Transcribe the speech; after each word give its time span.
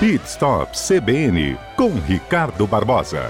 Pit 0.00 0.24
Stop 0.24 0.72
CBN 0.78 1.58
com 1.76 1.90
Ricardo 1.90 2.66
Barbosa. 2.66 3.20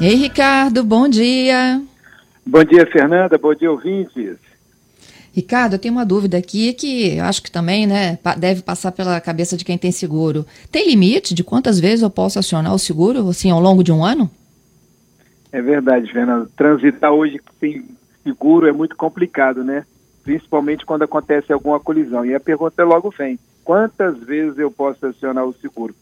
Ei, 0.00 0.16
Ricardo, 0.16 0.82
bom 0.82 1.08
dia. 1.08 1.80
Bom 2.44 2.64
dia, 2.64 2.84
Fernanda. 2.84 3.38
Bom 3.38 3.54
dia, 3.54 3.70
ouvintes. 3.70 4.38
Ricardo, 5.32 5.74
eu 5.74 5.78
tenho 5.78 5.94
uma 5.94 6.04
dúvida 6.04 6.36
aqui 6.36 6.72
que 6.72 7.16
eu 7.16 7.24
acho 7.26 7.40
que 7.44 7.50
também 7.52 7.86
né, 7.86 8.18
deve 8.36 8.62
passar 8.62 8.90
pela 8.90 9.20
cabeça 9.20 9.56
de 9.56 9.64
quem 9.64 9.78
tem 9.78 9.92
seguro. 9.92 10.44
Tem 10.72 10.88
limite 10.88 11.32
de 11.32 11.44
quantas 11.44 11.78
vezes 11.78 12.02
eu 12.02 12.10
posso 12.10 12.40
acionar 12.40 12.74
o 12.74 12.78
seguro 12.80 13.28
assim, 13.28 13.52
ao 13.52 13.60
longo 13.60 13.84
de 13.84 13.92
um 13.92 14.04
ano? 14.04 14.28
É 15.52 15.62
verdade, 15.62 16.12
Fernanda. 16.12 16.50
Transitar 16.56 17.12
hoje 17.12 17.40
sem 17.60 17.84
seguro 18.24 18.66
é 18.66 18.72
muito 18.72 18.96
complicado, 18.96 19.62
né? 19.62 19.84
Principalmente 20.30 20.86
quando 20.86 21.02
acontece 21.02 21.52
alguma 21.52 21.80
colisão. 21.80 22.24
E 22.24 22.32
a 22.32 22.38
pergunta 22.38 22.84
logo 22.84 23.10
vem: 23.10 23.36
quantas 23.64 24.16
vezes 24.20 24.56
eu 24.60 24.70
posso 24.70 25.04
acionar 25.04 25.44
o 25.44 25.52
seguro? 25.52 25.92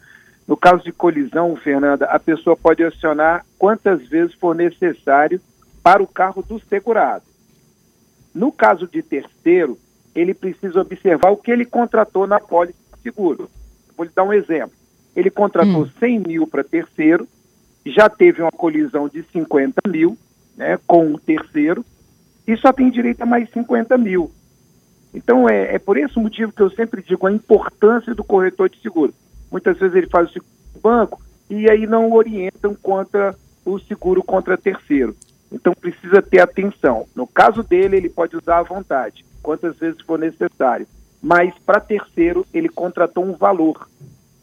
No 0.47 0.55
caso 0.55 0.85
de 0.85 0.93
colisão, 0.93 1.57
Fernanda, 1.57 2.05
a 2.05 2.19
pessoa 2.19 2.55
pode 2.55 2.85
acionar 2.85 3.47
quantas 3.59 4.07
vezes 4.07 4.35
for 4.35 4.55
necessário 4.55 5.41
para 5.83 6.02
o 6.02 6.07
carro 6.07 6.43
do 6.43 6.61
segurado. 6.61 7.25
No 8.35 8.52
caso 8.52 8.87
de 8.87 9.02
terceiro, 9.02 9.79
ele 10.15 10.35
precisa 10.35 10.79
observar 10.79 11.30
o 11.30 11.38
que 11.38 11.51
ele 11.51 11.65
contratou 11.65 12.27
na 12.27 12.38
pólice 12.38 12.79
de 12.97 13.02
seguro. 13.05 13.49
Vou 13.97 14.05
lhe 14.05 14.13
dar 14.15 14.24
um 14.24 14.33
exemplo. 14.35 14.77
Ele 15.16 15.30
contratou 15.30 15.85
hum. 15.85 15.91
100 15.99 16.19
mil 16.19 16.47
para 16.47 16.63
terceiro, 16.63 17.27
já 17.87 18.10
teve 18.10 18.43
uma 18.43 18.52
colisão 18.52 19.09
de 19.09 19.23
50 19.33 19.88
mil 19.88 20.19
né, 20.55 20.79
com 20.87 21.15
o 21.15 21.19
terceiro 21.19 21.83
e 22.48 22.57
só 22.57 22.73
tem 22.73 22.91
direito 22.91 23.20
a 23.20 23.27
mais 23.27 23.51
50 23.51 23.98
mil. 23.98 24.33
Então, 25.12 25.47
é, 25.47 25.75
é 25.75 25.79
por 25.79 25.98
esse 25.98 26.19
motivo 26.19 26.51
que 26.51 26.62
eu 26.62 26.71
sempre 26.71 27.02
digo 27.02 27.27
a 27.27 27.33
importância 27.33 28.15
do 28.15 28.24
corretor 28.24 28.71
de 28.71 28.80
seguro. 28.80 29.13
Muitas 29.52 29.79
vezes 29.79 29.95
ele 29.95 30.07
faz 30.09 30.30
o 30.30 30.32
seguro 30.32 30.51
banco 30.82 31.21
e 31.51 31.69
aí 31.69 31.87
não 31.87 32.10
orientam 32.10 32.74
contra 32.74 33.35
o 33.66 33.79
seguro 33.79 34.23
contra 34.23 34.57
terceiro. 34.57 35.15
Então 35.52 35.74
precisa 35.74 36.23
ter 36.23 36.41
atenção. 36.41 37.07
No 37.15 37.26
caso 37.26 37.63
dele, 37.63 37.96
ele 37.99 38.09
pode 38.09 38.35
usar 38.35 38.59
à 38.59 38.63
vontade, 38.63 39.26
quantas 39.43 39.76
vezes 39.76 40.01
for 40.01 40.19
necessário. 40.19 40.87
Mas 41.23 41.52
para 41.66 41.80
terceiro, 41.80 42.46
ele 42.54 42.71
contratou 42.71 43.24
um 43.24 43.35
valor. 43.35 43.87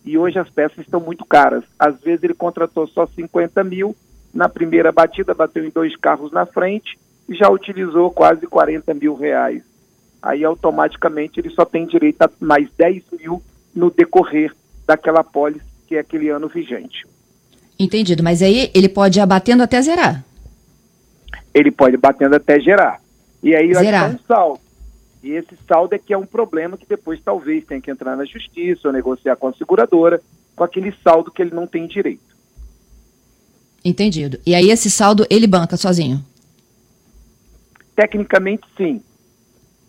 E 0.03 0.15
hoje 0.15 0.37
as 0.37 0.49
peças 0.49 0.77
estão 0.79 0.99
muito 0.99 1.25
caras. 1.25 1.63
Às 1.79 1.99
vezes 2.01 2.23
ele 2.23 2.35
contratou 2.35 2.87
só 2.87 3.07
50 3.07 3.63
mil, 3.63 3.95
na 4.31 4.47
primeira 4.47 4.91
batida 4.91 5.33
bateu 5.33 5.65
em 5.65 5.71
dois 5.71 5.95
carros 5.95 6.31
na 6.31 6.45
frente 6.45 6.95
e 7.27 7.35
já 7.35 7.49
utilizou 7.49 8.11
quase 8.11 8.45
40 8.47 8.93
mil 8.93 9.15
reais. 9.15 9.63
Aí 10.21 10.43
automaticamente 10.43 11.39
ele 11.39 11.49
só 11.49 11.65
tem 11.65 11.85
direito 11.85 12.21
a 12.21 12.29
mais 12.39 12.69
10 12.77 13.03
mil 13.19 13.41
no 13.75 13.91
decorrer 13.91 14.53
daquela 14.87 15.23
pólice 15.23 15.65
que 15.87 15.95
é 15.95 15.99
aquele 15.99 16.29
ano 16.29 16.47
vigente. 16.47 17.05
Entendido, 17.77 18.23
mas 18.23 18.41
aí 18.41 18.71
ele 18.73 18.89
pode 18.89 19.19
ir 19.19 19.21
abatendo 19.21 19.61
até 19.61 19.81
zerar 19.81 20.23
ele 21.55 21.71
pode 21.71 21.95
batendo 21.95 22.35
até 22.35 22.59
gerar. 22.59 22.99
E 23.41 23.55
aí 23.55 23.71
vai 23.71 23.85
ficar 23.85 24.09
um 24.09 24.19
saldo. 24.27 24.59
E 25.23 25.31
esse 25.31 25.57
saldo 25.65 25.95
é 25.95 25.97
que 25.97 26.13
é 26.13 26.17
um 26.17 26.25
problema 26.25 26.77
que 26.77 26.85
depois 26.85 27.19
talvez 27.23 27.63
tenha 27.65 27.79
que 27.79 27.89
entrar 27.89 28.17
na 28.17 28.25
justiça 28.25 28.89
ou 28.89 28.93
negociar 28.93 29.37
com 29.37 29.47
a 29.47 29.53
seguradora 29.53 30.21
com 30.53 30.63
aquele 30.63 30.93
saldo 31.01 31.31
que 31.31 31.41
ele 31.41 31.55
não 31.55 31.65
tem 31.65 31.87
direito. 31.87 32.35
Entendido. 33.83 34.37
E 34.45 34.53
aí 34.53 34.69
esse 34.69 34.91
saldo 34.91 35.25
ele 35.29 35.47
banca 35.47 35.77
sozinho? 35.77 36.23
Tecnicamente 37.95 38.67
sim. 38.75 39.01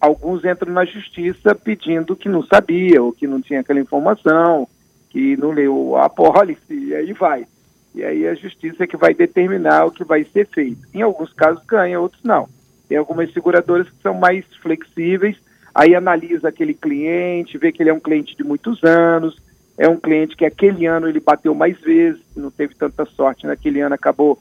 Alguns 0.01 0.45
entram 0.45 0.73
na 0.73 0.85
justiça 0.85 1.55
pedindo 1.55 2.15
que 2.15 2.29
não 2.29 2.43
sabia 2.43 3.03
ou 3.03 3.13
que 3.13 3.27
não 3.27 3.41
tinha 3.41 3.61
aquela 3.61 3.81
informação, 3.81 4.69
que 5.11 5.37
não 5.37 5.51
leu 5.51 5.97
a 5.97 6.09
pólice 6.09 6.61
e 6.73 6.95
aí 6.95 7.13
vai. 7.13 7.47
E 7.95 8.05
aí 8.05 8.27
a 8.29 8.35
justiça 8.35 8.85
é 8.85 8.87
que 8.87 8.97
vai 8.97 9.15
determinar 9.15 9.87
o 9.87 9.91
que 9.91 10.05
vai 10.05 10.23
ser 10.25 10.47
feito. 10.49 10.87
Em 10.93 11.01
alguns 11.01 11.33
casos 11.33 11.65
ganha, 11.65 11.99
outros 11.99 12.23
não. 12.23 12.49
Tem 12.89 12.99
algumas 12.99 13.33
seguradoras 13.33 13.89
que 13.89 14.03
são 14.03 14.15
mais 14.15 14.45
flexíveis, 14.63 15.37
aí 15.75 15.95
analisa 15.95 16.49
aquele 16.49 16.75
cliente, 16.75 17.59
vê 17.59 17.73
que 17.73 17.83
ele 17.83 17.91
é 17.91 17.95
um 17.95 18.01
cliente 18.01 18.37
de 18.37 18.45
muitos 18.45 18.85
anos, 18.85 19.37
é 19.79 19.89
um 19.89 19.97
cliente 19.97 20.37
que 20.37 20.45
aquele 20.45 20.87
ano 20.87 21.09
ele 21.09 21.21
bateu 21.21 21.55
mais 21.55 21.79
vezes, 21.81 22.21
não 22.37 22.51
teve 22.51 22.75
tanta 22.75 23.05
sorte 23.07 23.47
naquele 23.47 23.81
ano, 23.81 23.95
acabou 23.95 24.39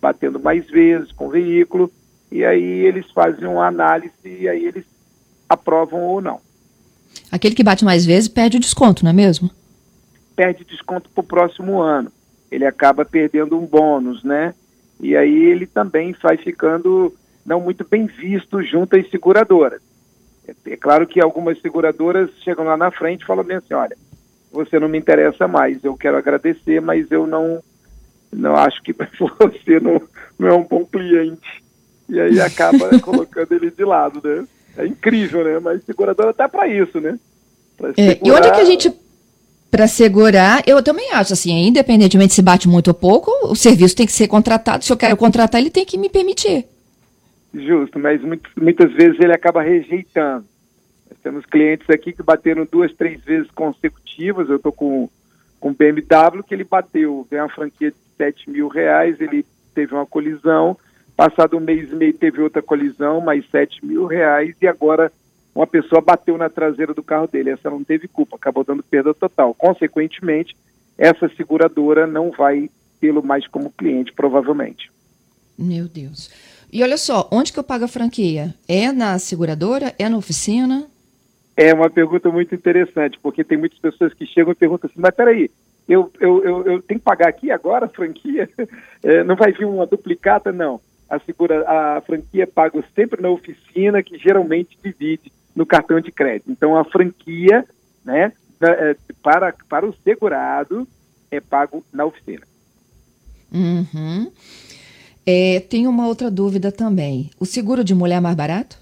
batendo 0.00 0.38
mais 0.38 0.66
vezes 0.66 1.10
com 1.12 1.26
o 1.26 1.30
veículo, 1.30 1.90
e 2.30 2.44
aí 2.44 2.86
eles 2.86 3.10
fazem 3.10 3.46
uma 3.46 3.66
análise 3.66 4.12
e 4.24 4.48
aí 4.48 4.64
eles 4.64 4.84
aprovam 5.48 6.02
ou 6.02 6.20
não. 6.20 6.40
Aquele 7.30 7.54
que 7.54 7.64
bate 7.64 7.84
mais 7.84 8.04
vezes 8.04 8.28
perde 8.28 8.56
o 8.56 8.60
desconto, 8.60 9.04
não 9.04 9.10
é 9.10 9.14
mesmo? 9.14 9.50
Perde 10.36 10.64
desconto 10.64 11.08
para 11.10 11.20
o 11.20 11.26
próximo 11.26 11.80
ano 11.80 12.12
ele 12.50 12.64
acaba 12.64 13.04
perdendo 13.04 13.58
um 13.58 13.66
bônus, 13.66 14.24
né? 14.24 14.54
E 15.00 15.16
aí 15.16 15.44
ele 15.44 15.66
também 15.66 16.14
vai 16.20 16.36
ficando 16.36 17.14
não 17.44 17.60
muito 17.60 17.86
bem 17.88 18.06
visto 18.06 18.62
junto 18.62 18.96
às 18.96 19.08
seguradoras. 19.10 19.80
É, 20.46 20.72
é 20.72 20.76
claro 20.76 21.06
que 21.06 21.20
algumas 21.20 21.60
seguradoras 21.60 22.30
chegam 22.42 22.64
lá 22.64 22.76
na 22.76 22.90
frente 22.90 23.22
e 23.22 23.26
falam 23.26 23.44
bem 23.44 23.58
assim, 23.58 23.74
olha, 23.74 23.96
você 24.50 24.78
não 24.78 24.88
me 24.88 24.98
interessa 24.98 25.46
mais, 25.46 25.82
eu 25.84 25.96
quero 25.96 26.16
agradecer, 26.16 26.80
mas 26.80 27.10
eu 27.10 27.26
não, 27.26 27.62
não 28.32 28.56
acho 28.56 28.82
que 28.82 28.92
você 29.18 29.78
não, 29.80 30.00
não 30.38 30.48
é 30.48 30.54
um 30.54 30.64
bom 30.64 30.84
cliente. 30.84 31.62
E 32.08 32.20
aí 32.20 32.40
acaba 32.40 32.98
colocando 33.00 33.52
ele 33.52 33.70
de 33.70 33.84
lado, 33.84 34.20
né? 34.22 34.46
É 34.76 34.86
incrível, 34.86 35.44
né? 35.44 35.58
Mas 35.58 35.84
seguradora 35.84 36.32
tá 36.32 36.48
para 36.48 36.66
isso, 36.68 37.00
né? 37.00 37.18
É, 37.96 38.18
e 38.24 38.30
onde 38.30 38.48
é 38.48 38.50
que 38.50 38.60
a 38.60 38.64
gente 38.64 38.92
para 39.70 39.86
segurar, 39.86 40.62
eu 40.66 40.82
também 40.82 41.12
acho 41.12 41.34
assim, 41.34 41.52
independentemente 41.66 42.32
se 42.32 42.40
bate 42.40 42.66
muito 42.66 42.88
ou 42.88 42.94
pouco, 42.94 43.30
o 43.42 43.54
serviço 43.54 43.94
tem 43.94 44.06
que 44.06 44.12
ser 44.12 44.26
contratado. 44.26 44.82
Se 44.82 44.90
eu 44.90 44.96
quero 44.96 45.16
contratar, 45.16 45.60
ele 45.60 45.70
tem 45.70 45.84
que 45.84 45.98
me 45.98 46.08
permitir. 46.08 46.64
Justo, 47.52 47.98
mas 47.98 48.22
muito, 48.22 48.48
muitas 48.58 48.90
vezes 48.94 49.20
ele 49.20 49.32
acaba 49.32 49.60
rejeitando. 49.60 50.46
Nós 51.10 51.18
temos 51.22 51.44
clientes 51.44 51.88
aqui 51.90 52.12
que 52.12 52.22
bateram 52.22 52.66
duas, 52.70 52.94
três 52.94 53.22
vezes 53.22 53.50
consecutivas. 53.50 54.48
Eu 54.48 54.56
estou 54.56 54.72
com 54.72 55.10
com 55.60 55.72
BMW 55.72 56.42
que 56.46 56.54
ele 56.54 56.64
bateu, 56.64 57.26
tem 57.28 57.40
uma 57.40 57.48
franquia 57.48 57.90
de 57.90 57.96
7 58.16 58.50
mil 58.50 58.68
reais, 58.68 59.20
ele 59.20 59.44
teve 59.74 59.94
uma 59.94 60.06
colisão, 60.06 60.76
passado 61.18 61.56
um 61.56 61.60
mês 61.60 61.90
e 61.90 61.96
meio 61.96 62.14
teve 62.14 62.40
outra 62.40 62.62
colisão, 62.62 63.20
mais 63.20 63.44
7 63.50 63.84
mil 63.84 64.06
reais, 64.06 64.54
e 64.62 64.68
agora 64.68 65.10
uma 65.52 65.66
pessoa 65.66 66.00
bateu 66.00 66.38
na 66.38 66.48
traseira 66.48 66.94
do 66.94 67.02
carro 67.02 67.26
dele. 67.26 67.50
Essa 67.50 67.68
não 67.68 67.82
teve 67.82 68.06
culpa, 68.06 68.36
acabou 68.36 68.62
dando 68.62 68.84
perda 68.84 69.12
total. 69.12 69.52
Consequentemente, 69.52 70.56
essa 70.96 71.28
seguradora 71.30 72.06
não 72.06 72.30
vai 72.30 72.70
tê-lo 73.00 73.20
mais 73.20 73.48
como 73.48 73.72
cliente, 73.72 74.12
provavelmente. 74.12 74.92
Meu 75.58 75.88
Deus. 75.88 76.30
E 76.72 76.84
olha 76.84 76.96
só, 76.96 77.28
onde 77.32 77.52
que 77.52 77.58
eu 77.58 77.64
pago 77.64 77.86
a 77.86 77.88
franquia? 77.88 78.54
É 78.68 78.92
na 78.92 79.18
seguradora? 79.18 79.92
É 79.98 80.08
na 80.08 80.16
oficina? 80.16 80.86
É 81.56 81.74
uma 81.74 81.90
pergunta 81.90 82.30
muito 82.30 82.54
interessante, 82.54 83.18
porque 83.20 83.42
tem 83.42 83.58
muitas 83.58 83.80
pessoas 83.80 84.14
que 84.14 84.24
chegam 84.24 84.52
e 84.52 84.54
perguntam 84.54 84.88
assim, 84.88 85.00
mas 85.00 85.12
peraí, 85.16 85.50
eu, 85.88 86.12
eu, 86.20 86.44
eu, 86.44 86.62
eu 86.64 86.82
tenho 86.82 87.00
que 87.00 87.04
pagar 87.04 87.28
aqui 87.28 87.50
agora 87.50 87.86
a 87.86 87.88
franquia? 87.88 88.48
É, 89.00 89.22
não 89.22 89.36
vai 89.36 89.52
vir 89.52 89.64
uma 89.64 89.86
duplicata? 89.86 90.50
Não. 90.50 90.80
A, 91.08 91.18
segura, 91.18 91.64
a 91.68 92.00
franquia 92.02 92.42
é 92.42 92.46
paga 92.46 92.82
sempre 92.94 93.22
na 93.22 93.30
oficina, 93.30 94.02
que 94.02 94.18
geralmente 94.18 94.78
divide 94.82 95.32
no 95.54 95.64
cartão 95.64 96.00
de 96.00 96.12
crédito. 96.12 96.50
Então, 96.50 96.76
a 96.76 96.84
franquia, 96.84 97.64
né, 98.04 98.32
é, 98.60 98.96
para, 99.22 99.54
para 99.68 99.86
o 99.86 99.94
segurado, 100.04 100.86
é 101.30 101.40
pago 101.40 101.84
na 101.92 102.04
oficina. 102.04 102.46
Uhum. 103.52 104.30
É, 105.26 105.60
tem 105.60 105.86
uma 105.86 106.06
outra 106.06 106.30
dúvida 106.30 106.72
também. 106.72 107.30
O 107.38 107.46
seguro 107.46 107.84
de 107.84 107.94
mulher 107.94 108.16
é 108.16 108.20
mais 108.20 108.36
barato? 108.36 108.78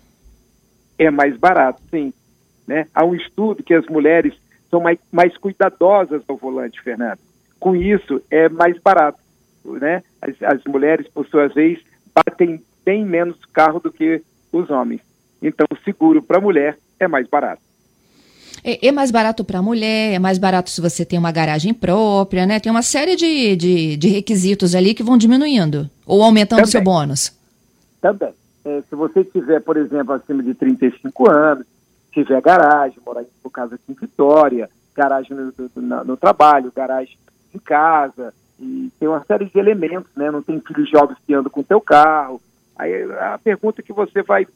É 0.98 1.10
mais 1.10 1.36
barato, 1.36 1.82
sim. 1.90 2.12
Né? 2.66 2.86
Há 2.94 3.04
um 3.04 3.14
estudo 3.14 3.62
que 3.62 3.74
as 3.74 3.86
mulheres 3.86 4.34
são 4.70 4.80
mais, 4.80 4.98
mais 5.10 5.36
cuidadosas 5.36 6.22
ao 6.26 6.36
volante, 6.36 6.80
Fernando. 6.82 7.18
Com 7.58 7.74
isso, 7.74 8.20
é 8.30 8.48
mais 8.48 8.78
barato. 8.78 9.18
Né? 9.64 10.02
As, 10.20 10.40
as 10.42 10.64
mulheres, 10.64 11.08
por 11.08 11.26
sua 11.26 11.48
vez, 11.48 11.80
batem 12.16 12.62
bem 12.84 13.04
menos 13.04 13.36
carro 13.52 13.80
do 13.80 13.92
que 13.92 14.22
os 14.52 14.70
homens. 14.70 15.00
Então, 15.42 15.66
o 15.70 15.76
seguro 15.84 16.22
para 16.22 16.38
a 16.38 16.40
mulher 16.40 16.78
é 16.98 17.06
mais 17.06 17.28
barato. 17.28 17.60
É, 18.64 18.88
é 18.88 18.92
mais 18.92 19.10
barato 19.10 19.44
para 19.44 19.58
a 19.58 19.62
mulher, 19.62 20.14
é 20.14 20.18
mais 20.18 20.38
barato 20.38 20.70
se 20.70 20.80
você 20.80 21.04
tem 21.04 21.18
uma 21.18 21.30
garagem 21.30 21.74
própria, 21.74 22.46
né? 22.46 22.58
Tem 22.58 22.70
uma 22.70 22.82
série 22.82 23.14
de, 23.14 23.54
de, 23.54 23.96
de 23.96 24.08
requisitos 24.08 24.74
ali 24.74 24.94
que 24.94 25.02
vão 25.02 25.18
diminuindo 25.18 25.88
ou 26.06 26.22
aumentando 26.22 26.62
o 26.62 26.66
seu 26.66 26.82
bônus. 26.82 27.32
Também. 28.00 28.32
É, 28.64 28.82
se 28.88 28.96
você 28.96 29.22
tiver, 29.22 29.60
por 29.60 29.76
exemplo, 29.76 30.14
acima 30.14 30.42
de 30.42 30.54
35 30.54 31.30
anos, 31.30 31.66
tiver 32.12 32.40
garagem, 32.40 32.98
morar 33.04 33.24
por 33.42 33.50
casa 33.50 33.76
aqui 33.76 33.92
em 33.92 33.94
Vitória, 33.94 34.68
garagem 34.94 35.36
no, 35.36 35.52
no, 35.76 36.04
no, 36.04 36.16
trabalho, 36.16 36.72
garagem 36.74 37.16
em 37.54 37.58
casa, 37.58 38.34
e 38.58 38.90
tem 38.98 39.08
uma 39.08 39.24
série 39.24 39.46
de 39.46 39.58
elementos, 39.58 40.10
né? 40.16 40.30
Não 40.30 40.42
tem 40.42 40.60
filhos 40.60 40.88
jovens 40.90 41.18
que 41.26 41.34
andam 41.34 41.50
com 41.50 41.60
o 41.60 41.64
teu 41.64 41.80
carro, 41.80 42.40
Aí 42.76 42.92
a 43.12 43.38
pergunta 43.42 43.82
que 43.82 43.92
você 43.92 44.22
vai, 44.22 44.46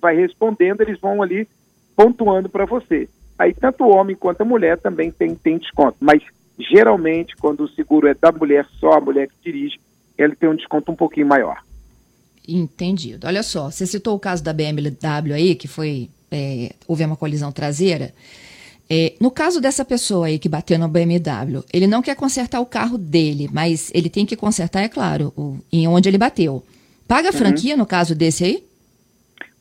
vai 0.00 0.14
respondendo, 0.14 0.82
eles 0.82 1.00
vão 1.00 1.22
ali 1.22 1.48
pontuando 1.96 2.48
para 2.48 2.66
você. 2.66 3.08
Aí 3.38 3.54
tanto 3.54 3.84
o 3.84 3.88
homem 3.88 4.14
quanto 4.14 4.42
a 4.42 4.44
mulher 4.44 4.78
também 4.78 5.10
tem, 5.10 5.34
tem 5.34 5.56
desconto. 5.56 5.96
Mas 5.98 6.22
geralmente, 6.58 7.34
quando 7.36 7.64
o 7.64 7.68
seguro 7.70 8.06
é 8.06 8.14
da 8.14 8.30
mulher, 8.30 8.66
só 8.78 8.92
a 8.92 9.00
mulher 9.00 9.28
que 9.28 9.50
dirige, 9.50 9.80
ele 10.18 10.36
tem 10.36 10.48
um 10.48 10.54
desconto 10.54 10.92
um 10.92 10.96
pouquinho 10.96 11.26
maior. 11.26 11.62
Entendido. 12.46 13.26
Olha 13.26 13.42
só, 13.42 13.70
você 13.70 13.86
citou 13.86 14.14
o 14.14 14.20
caso 14.20 14.44
da 14.44 14.52
BMW 14.52 15.32
aí, 15.32 15.54
que 15.54 15.66
foi. 15.66 16.10
É, 16.30 16.74
houve 16.86 17.04
uma 17.04 17.16
colisão 17.16 17.50
traseira. 17.50 18.12
É, 18.92 19.14
no 19.20 19.30
caso 19.30 19.60
dessa 19.60 19.84
pessoa 19.84 20.26
aí 20.26 20.36
que 20.36 20.48
bateu 20.48 20.76
na 20.76 20.88
BMW, 20.88 21.62
ele 21.72 21.86
não 21.86 22.02
quer 22.02 22.16
consertar 22.16 22.58
o 22.58 22.66
carro 22.66 22.98
dele, 22.98 23.48
mas 23.52 23.88
ele 23.94 24.10
tem 24.10 24.26
que 24.26 24.34
consertar, 24.34 24.82
é 24.82 24.88
claro, 24.88 25.32
o, 25.36 25.58
em 25.72 25.86
onde 25.86 26.08
ele 26.08 26.18
bateu. 26.18 26.60
Paga 27.06 27.28
a 27.28 27.32
uhum. 27.32 27.38
franquia 27.38 27.74
uhum. 27.74 27.78
no 27.78 27.86
caso 27.86 28.16
desse 28.16 28.42
aí? 28.42 28.64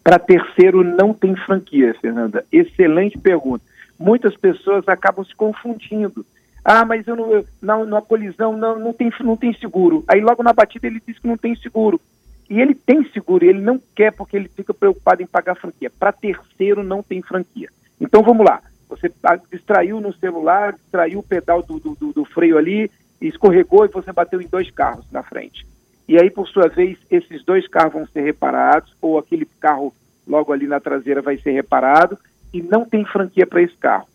Para 0.03 0.17
terceiro 0.17 0.83
não 0.83 1.13
tem 1.13 1.35
franquia, 1.35 1.95
Fernanda. 2.01 2.43
Excelente 2.51 3.19
pergunta. 3.19 3.63
Muitas 3.99 4.35
pessoas 4.35 4.87
acabam 4.87 5.23
se 5.23 5.35
confundindo. 5.35 6.25
Ah, 6.65 6.83
mas 6.83 7.07
eu 7.07 7.15
não, 7.15 7.31
eu, 7.31 7.45
na, 7.61 7.85
na 7.85 8.01
colisão 8.01 8.57
não, 8.57 8.79
não, 8.79 8.93
tem, 8.93 9.11
não 9.19 9.37
tem 9.37 9.53
seguro. 9.53 10.03
Aí 10.07 10.21
logo 10.21 10.41
na 10.41 10.53
batida 10.53 10.87
ele 10.87 11.01
diz 11.05 11.19
que 11.19 11.27
não 11.27 11.37
tem 11.37 11.55
seguro. 11.55 12.01
E 12.49 12.59
ele 12.59 12.73
tem 12.73 13.07
seguro, 13.11 13.45
ele 13.45 13.61
não 13.61 13.79
quer 13.95 14.11
porque 14.11 14.35
ele 14.35 14.49
fica 14.49 14.73
preocupado 14.73 15.21
em 15.21 15.27
pagar 15.27 15.53
franquia. 15.53 15.91
Para 15.91 16.11
terceiro 16.11 16.83
não 16.83 17.03
tem 17.03 17.21
franquia. 17.21 17.69
Então 18.01 18.23
vamos 18.23 18.43
lá. 18.43 18.61
Você 18.89 19.11
distraiu 19.51 20.01
no 20.01 20.11
celular, 20.13 20.73
distraiu 20.73 21.19
o 21.19 21.23
pedal 21.23 21.61
do, 21.61 21.79
do, 21.79 21.95
do 21.95 22.25
freio 22.25 22.57
ali, 22.57 22.91
escorregou 23.21 23.85
e 23.85 23.89
você 23.89 24.11
bateu 24.11 24.41
em 24.41 24.47
dois 24.47 24.69
carros 24.71 25.05
na 25.11 25.23
frente. 25.23 25.65
E 26.07 26.19
aí, 26.19 26.31
por 26.31 26.47
sua 26.47 26.67
vez, 26.67 26.97
esses 27.11 27.45
dois 27.45 27.67
carros 27.67 27.93
vão 27.93 28.07
ser 28.07 28.21
reparados, 28.21 28.91
ou 28.99 29.19
aquele 29.19 29.45
carro 29.59 29.93
logo 30.27 30.51
ali 30.51 30.67
na 30.67 30.79
traseira 30.79 31.21
vai 31.21 31.37
ser 31.37 31.51
reparado, 31.51 32.17
e 32.51 32.63
não 32.63 32.83
tem 32.83 33.05
franquia 33.05 33.45
para 33.45 33.61
esse 33.61 33.77
carro. 33.77 34.07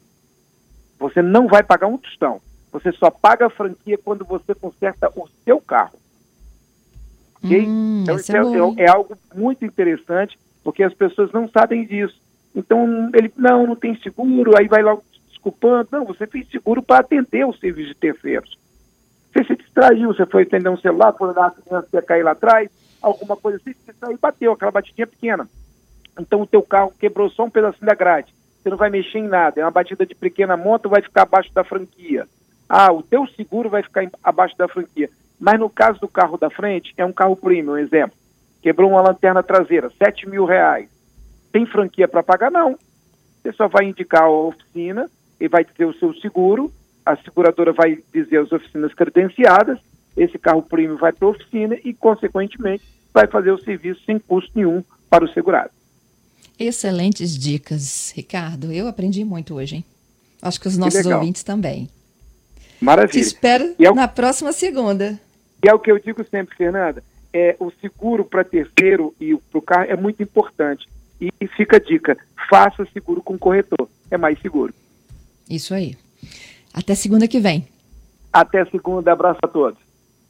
Você 0.98 1.22
não 1.22 1.46
vai 1.46 1.62
pagar 1.62 1.86
um 1.86 1.96
tostão. 1.96 2.40
Você 2.72 2.90
só 2.92 3.10
paga 3.10 3.46
a 3.46 3.50
franquia 3.50 3.96
quando 3.96 4.24
você 4.24 4.54
conserta 4.56 5.08
o 5.14 5.28
seu 5.44 5.60
carro. 5.60 5.96
Ok? 7.36 7.64
Hum, 7.64 8.00
então, 8.02 8.16
isso 8.16 8.36
é, 8.36 8.40
é, 8.40 8.84
é, 8.84 8.90
algo 8.90 9.16
muito 9.32 9.64
interessante, 9.64 10.36
porque 10.64 10.82
as 10.82 10.94
pessoas 10.94 11.30
não 11.30 11.48
sabem 11.48 11.86
disso. 11.86 12.20
Então, 12.54 13.10
ele, 13.14 13.32
não, 13.36 13.66
não 13.66 13.76
tem 13.76 13.96
seguro, 13.96 14.56
aí 14.56 14.68
vai 14.68 14.82
logo 14.82 15.02
desculpando. 15.28 15.88
Não, 15.90 16.04
você 16.04 16.26
fez 16.26 16.48
seguro 16.48 16.82
para 16.82 17.00
atender 17.00 17.44
o 17.44 17.52
serviço 17.52 17.88
de 17.88 17.94
terceiros. 17.96 18.56
Você 19.32 19.44
se 19.44 19.56
distraiu, 19.56 20.14
você 20.14 20.24
foi 20.24 20.42
atender 20.42 20.68
um 20.68 20.76
celular, 20.76 21.12
foi 21.12 21.30
olhar 21.30 21.46
a 21.46 21.50
criança 21.50 21.88
ia 21.92 22.02
cair 22.02 22.22
lá 22.22 22.30
atrás, 22.30 22.70
alguma 23.02 23.36
coisa 23.36 23.58
assim, 23.58 23.74
você 23.74 23.92
saiu 23.92 24.14
e 24.14 24.18
bateu, 24.18 24.52
aquela 24.52 24.70
batidinha 24.70 25.06
pequena. 25.06 25.48
Então, 26.18 26.42
o 26.42 26.46
teu 26.46 26.62
carro 26.62 26.92
quebrou 26.98 27.28
só 27.28 27.44
um 27.44 27.50
pedacinho 27.50 27.86
da 27.86 27.94
grade. 27.94 28.32
Você 28.62 28.70
não 28.70 28.76
vai 28.76 28.88
mexer 28.88 29.18
em 29.18 29.28
nada. 29.28 29.60
É 29.60 29.64
uma 29.64 29.70
batida 29.70 30.06
de 30.06 30.14
pequena 30.14 30.56
monta, 30.56 30.88
vai 30.88 31.02
ficar 31.02 31.22
abaixo 31.22 31.52
da 31.52 31.64
franquia. 31.64 32.26
Ah, 32.68 32.92
o 32.92 33.02
teu 33.02 33.26
seguro 33.26 33.68
vai 33.68 33.82
ficar 33.82 34.08
abaixo 34.22 34.56
da 34.56 34.68
franquia. 34.68 35.10
Mas 35.38 35.58
no 35.58 35.68
caso 35.68 36.00
do 36.00 36.08
carro 36.08 36.38
da 36.38 36.48
frente, 36.48 36.94
é 36.96 37.04
um 37.04 37.12
carro 37.12 37.36
premium, 37.36 37.72
um 37.72 37.78
exemplo. 37.78 38.16
Quebrou 38.62 38.90
uma 38.90 39.02
lanterna 39.02 39.42
traseira, 39.42 39.90
7 39.98 40.28
mil 40.28 40.44
reais. 40.44 40.88
Tem 41.54 41.64
franquia 41.66 42.08
para 42.08 42.20
pagar? 42.20 42.50
Não. 42.50 42.76
Você 43.40 43.52
só 43.52 43.68
vai 43.68 43.84
indicar 43.84 44.22
a 44.22 44.28
oficina 44.28 45.08
e 45.38 45.46
vai 45.46 45.64
dizer 45.64 45.84
o 45.84 45.94
seu 45.94 46.12
seguro, 46.14 46.72
a 47.06 47.14
seguradora 47.14 47.72
vai 47.72 48.02
dizer 48.12 48.38
as 48.38 48.50
oficinas 48.50 48.92
credenciadas, 48.92 49.78
esse 50.16 50.36
carro 50.36 50.62
premium 50.62 50.96
vai 50.96 51.12
para 51.12 51.28
a 51.28 51.30
oficina 51.30 51.78
e, 51.84 51.94
consequentemente, 51.94 52.82
vai 53.12 53.28
fazer 53.28 53.52
o 53.52 53.62
serviço 53.62 54.00
sem 54.04 54.18
custo 54.18 54.50
nenhum 54.52 54.82
para 55.08 55.24
o 55.24 55.28
segurado. 55.28 55.70
Excelentes 56.58 57.38
dicas, 57.38 58.12
Ricardo. 58.16 58.72
Eu 58.72 58.88
aprendi 58.88 59.24
muito 59.24 59.54
hoje, 59.54 59.76
hein? 59.76 59.84
Acho 60.42 60.60
que 60.60 60.66
os 60.66 60.76
nossos 60.76 61.06
ouvintes 61.06 61.44
também. 61.44 61.88
Maravilha. 62.80 63.12
Te 63.12 63.20
espero 63.20 63.76
é 63.78 63.88
o... 63.88 63.94
na 63.94 64.08
próxima 64.08 64.52
segunda. 64.52 65.20
E 65.64 65.68
é 65.68 65.72
o 65.72 65.78
que 65.78 65.92
eu 65.92 66.00
digo 66.00 66.24
sempre, 66.28 66.56
Fernanda. 66.56 67.00
É, 67.32 67.54
o 67.60 67.70
seguro 67.80 68.24
para 68.24 68.42
terceiro 68.42 69.14
e 69.20 69.36
para 69.36 69.58
o 69.58 69.62
carro 69.62 69.86
é 69.88 69.96
muito 69.96 70.20
importante. 70.20 70.92
E 71.20 71.30
fica 71.56 71.76
a 71.76 71.80
dica: 71.80 72.16
faça 72.48 72.86
seguro 72.92 73.22
com 73.22 73.38
corretor. 73.38 73.88
É 74.10 74.16
mais 74.16 74.40
seguro. 74.40 74.74
Isso 75.48 75.74
aí. 75.74 75.96
Até 76.72 76.94
segunda 76.94 77.28
que 77.28 77.40
vem. 77.40 77.66
Até 78.32 78.64
segunda. 78.66 79.12
Abraço 79.12 79.40
a 79.42 79.48
todos. 79.48 79.83